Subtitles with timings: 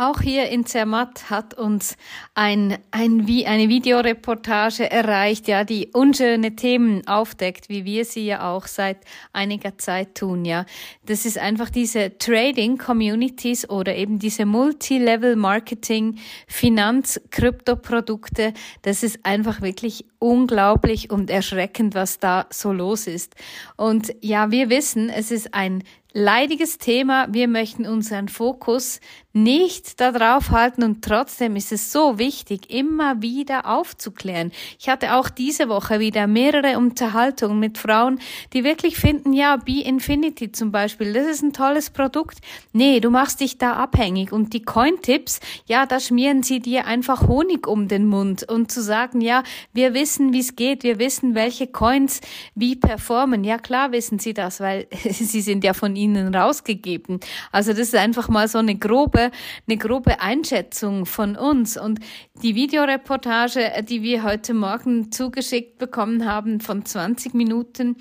[0.00, 1.96] Auch hier in Zermatt hat uns
[2.34, 8.48] ein, ein, wie eine Videoreportage erreicht, ja, die unschöne Themen aufdeckt, wie wir sie ja
[8.48, 8.98] auch seit
[9.32, 10.66] einiger Zeit tun, ja.
[11.04, 18.54] Das ist einfach diese Trading Communities oder eben diese Multi-Level Marketing, Finanz, Kryptoprodukte.
[18.82, 23.34] Das ist einfach wirklich unglaublich und erschreckend, was da so los ist.
[23.76, 25.82] Und ja, wir wissen, es ist ein
[26.18, 27.28] leidiges Thema.
[27.30, 29.00] Wir möchten unseren Fokus
[29.44, 34.52] nicht darauf halten und trotzdem ist es so wichtig, immer wieder aufzuklären.
[34.78, 38.20] Ich hatte auch diese Woche wieder mehrere Unterhaltungen mit Frauen,
[38.52, 42.38] die wirklich finden, ja, Be Infinity zum Beispiel, das ist ein tolles Produkt.
[42.72, 47.28] Nee, du machst dich da abhängig und die Coin-Tipps, ja, da schmieren sie dir einfach
[47.28, 49.42] Honig um den Mund und zu sagen, ja,
[49.72, 52.20] wir wissen, wie es geht, wir wissen, welche Coins
[52.54, 53.44] wie performen.
[53.44, 57.20] Ja, klar wissen sie das, weil sie sind ja von ihnen rausgegeben.
[57.52, 59.30] Also das ist einfach mal so eine grobe
[59.68, 61.76] eine grobe Einschätzung von uns.
[61.76, 62.00] Und
[62.42, 67.96] die Videoreportage, die wir heute Morgen zugeschickt bekommen haben von 20 Minuten,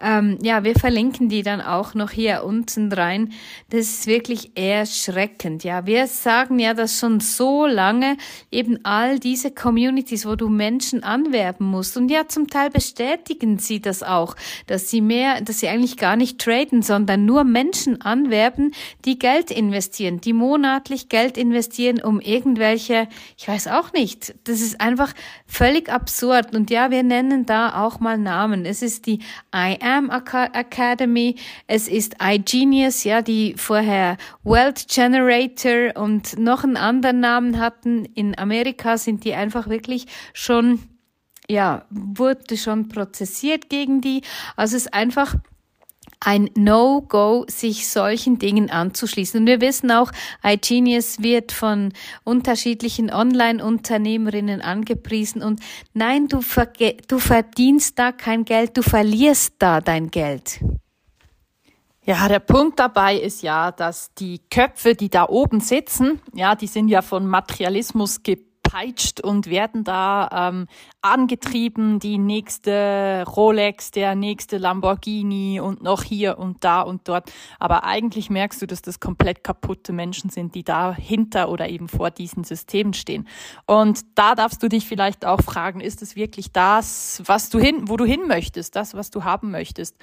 [0.00, 3.32] ähm, ja, wir verlinken die dann auch noch hier unten rein.
[3.70, 5.64] Das ist wirklich erschreckend.
[5.64, 8.16] Ja, wir sagen ja das schon so lange,
[8.50, 11.96] eben all diese Communities, wo du Menschen anwerben musst.
[11.96, 16.16] Und ja, zum Teil bestätigen sie das auch, dass sie mehr, dass sie eigentlich gar
[16.16, 18.72] nicht traden, sondern nur Menschen anwerben,
[19.04, 24.80] die Geld investieren, die monatlich Geld investieren, um irgendwelche, ich weiß auch nicht, das ist
[24.80, 25.12] einfach
[25.46, 26.54] völlig absurd.
[26.54, 28.64] Und ja, wir nennen da auch mal Namen.
[28.64, 29.20] Es ist die
[29.54, 37.58] I Academy, es ist iGenius, ja, die vorher Wealth Generator und noch einen anderen Namen
[37.58, 38.04] hatten.
[38.04, 40.80] In Amerika sind die einfach wirklich schon
[41.48, 44.22] ja, wurde schon prozessiert gegen die.
[44.54, 45.34] Also es ist einfach
[46.20, 49.40] ein No-Go, sich solchen Dingen anzuschließen.
[49.40, 50.12] Und wir wissen auch,
[50.44, 51.92] iGenius wird von
[52.24, 55.42] unterschiedlichen Online-Unternehmerinnen angepriesen.
[55.42, 55.60] Und
[55.94, 56.40] nein, du,
[57.08, 60.60] du verdienst da kein Geld, du verlierst da dein Geld.
[62.04, 66.66] Ja, der Punkt dabei ist ja, dass die Köpfe, die da oben sitzen, ja, die
[66.66, 70.66] sind ja von Materialismus geprägt gepeitscht und werden da ähm,
[71.02, 77.32] angetrieben, die nächste Rolex, der nächste Lamborghini und noch hier und da und dort.
[77.58, 82.10] Aber eigentlich merkst du, dass das komplett kaputte Menschen sind, die dahinter oder eben vor
[82.10, 83.26] diesen Systemen stehen.
[83.66, 87.88] Und da darfst du dich vielleicht auch fragen, ist es wirklich das, was du hin,
[87.88, 89.96] wo du hin möchtest, das, was du haben möchtest?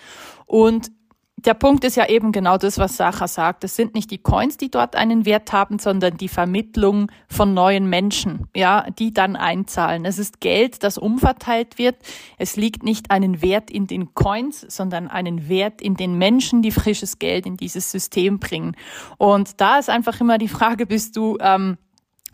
[0.45, 0.91] Und
[1.39, 3.63] der Punkt ist ja eben genau das, was Sacha sagt.
[3.63, 7.87] Es sind nicht die Coins, die dort einen Wert haben, sondern die Vermittlung von neuen
[7.87, 10.03] Menschen, ja, die dann einzahlen.
[10.05, 11.97] Es ist Geld, das umverteilt wird.
[12.39, 16.71] Es liegt nicht einen Wert in den Coins, sondern einen Wert in den Menschen, die
[16.71, 18.75] frisches Geld in dieses System bringen.
[19.19, 21.77] Und da ist einfach immer die Frage, bist du ähm,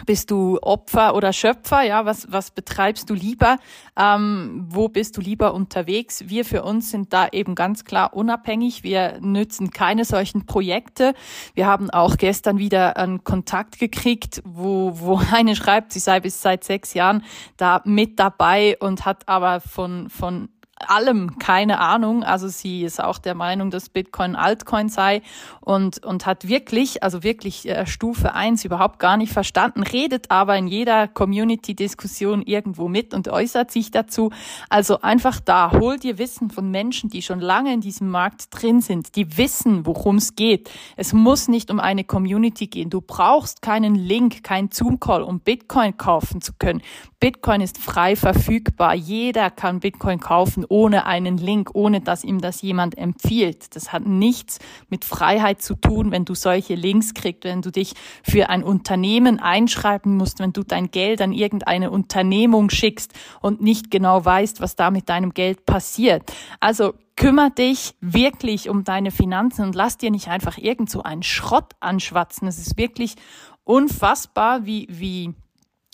[0.06, 1.84] bist du Opfer oder Schöpfer?
[1.84, 3.58] Ja, was, was betreibst du lieber?
[3.96, 6.24] Ähm, wo bist du lieber unterwegs?
[6.28, 8.84] Wir für uns sind da eben ganz klar unabhängig.
[8.84, 11.14] Wir nützen keine solchen Projekte.
[11.54, 16.42] Wir haben auch gestern wieder einen Kontakt gekriegt, wo, wo eine schreibt, sie sei bis
[16.42, 17.24] seit sechs Jahren
[17.58, 20.50] da mit dabei und hat aber von, von
[20.90, 22.24] allem keine Ahnung.
[22.24, 25.22] Also sie ist auch der Meinung, dass Bitcoin Altcoin sei
[25.62, 30.58] und, und hat wirklich, also wirklich äh, Stufe eins überhaupt gar nicht verstanden, redet aber
[30.58, 34.32] in jeder Community-Diskussion irgendwo mit und äußert sich dazu.
[34.70, 38.82] Also einfach da, hol dir Wissen von Menschen, die schon lange in diesem Markt drin
[38.82, 40.70] sind, die wissen, worum es geht.
[40.96, 42.90] Es muss nicht um eine Community gehen.
[42.90, 46.82] Du brauchst keinen Link, keinen Zoom-Call, um Bitcoin kaufen zu können.
[47.24, 48.96] Bitcoin ist frei verfügbar.
[48.96, 53.78] Jeder kann Bitcoin kaufen ohne einen Link, ohne dass ihm das jemand empfiehlt.
[53.78, 57.94] Das hat nichts mit Freiheit zu tun, wenn du solche Links kriegst, wenn du dich
[58.24, 63.90] für ein Unternehmen einschreiben musst, wenn du dein Geld an irgendeine Unternehmung schickst und nicht
[63.90, 66.24] genau weißt, was da mit deinem Geld passiert.
[66.60, 71.24] Also kümmere dich wirklich um deine Finanzen und lass dir nicht einfach irgend so einen
[71.24, 72.50] Schrott anschwatzen.
[72.50, 73.16] Es ist wirklich
[73.64, 75.34] unfassbar, wie, wie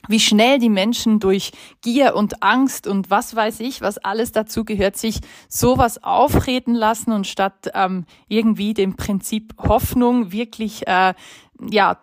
[0.08, 1.52] wie schnell die Menschen durch
[1.82, 5.20] Gier und Angst und was weiß ich, was alles dazu gehört, sich
[5.50, 11.14] sowas aufreden lassen und statt ähm, irgendwie dem Prinzip Hoffnung wirklich äh,
[11.70, 11.98] ja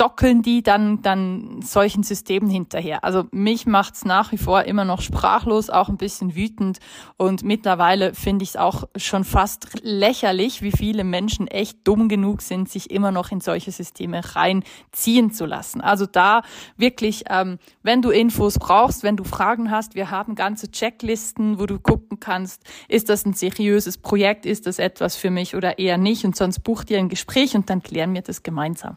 [0.00, 3.04] dockeln die dann, dann solchen Systemen hinterher.
[3.04, 6.78] Also mich macht's nach wie vor immer noch sprachlos, auch ein bisschen wütend
[7.18, 12.40] und mittlerweile finde ich es auch schon fast lächerlich, wie viele Menschen echt dumm genug
[12.40, 15.82] sind, sich immer noch in solche Systeme reinziehen zu lassen.
[15.82, 16.42] Also da
[16.78, 21.66] wirklich, ähm, wenn du Infos brauchst, wenn du Fragen hast, wir haben ganze Checklisten, wo
[21.66, 25.98] du gucken kannst, ist das ein seriöses Projekt, ist das etwas für mich oder eher
[25.98, 28.96] nicht und sonst buch dir ein Gespräch und dann klären wir das gemeinsam.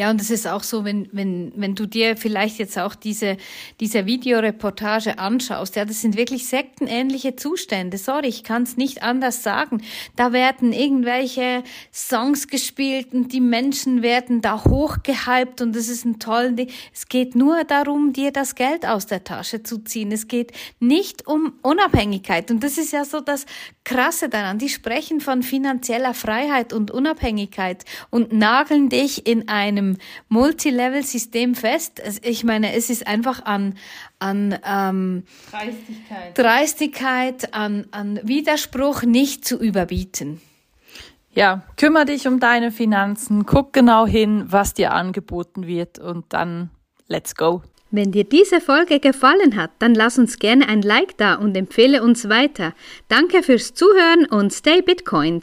[0.00, 3.36] Ja, und es ist auch so, wenn, wenn, wenn du dir vielleicht jetzt auch diese,
[3.80, 7.98] diese Videoreportage anschaust, ja, das sind wirklich sektenähnliche Zustände.
[7.98, 9.82] Sorry, ich kann es nicht anders sagen.
[10.16, 16.18] Da werden irgendwelche Songs gespielt und die Menschen werden da hochgehypt und es ist ein
[16.18, 16.70] tolles Ding.
[16.94, 20.12] Es geht nur darum, dir das Geld aus der Tasche zu ziehen.
[20.12, 22.50] Es geht nicht um Unabhängigkeit.
[22.50, 23.44] Und das ist ja so das
[23.84, 24.56] Krasse daran.
[24.56, 29.89] Die sprechen von finanzieller Freiheit und Unabhängigkeit und nageln dich in einem
[30.28, 32.02] Multilevel-System fest.
[32.22, 33.74] Ich meine, es ist einfach an,
[34.18, 40.40] an ähm, Dreistigkeit, Dreistigkeit an, an Widerspruch nicht zu überbieten.
[41.32, 46.70] Ja, kümmere dich um deine Finanzen, guck genau hin, was dir angeboten wird und dann
[47.06, 47.62] let's go.
[47.92, 52.04] Wenn dir diese Folge gefallen hat, dann lass uns gerne ein Like da und empfehle
[52.04, 52.72] uns weiter.
[53.08, 55.38] Danke fürs Zuhören und stay Bitcoin.